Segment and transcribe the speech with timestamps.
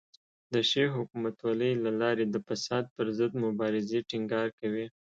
[0.53, 4.85] د ښې حکومتولۍ له لارې د فساد پر ضد مبارزې ټینګار کوي.